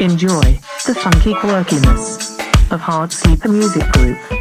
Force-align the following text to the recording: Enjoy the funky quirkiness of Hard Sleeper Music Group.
Enjoy 0.00 0.40
the 0.86 0.94
funky 0.94 1.34
quirkiness 1.34 2.38
of 2.70 2.78
Hard 2.78 3.10
Sleeper 3.10 3.48
Music 3.48 3.82
Group. 3.94 4.37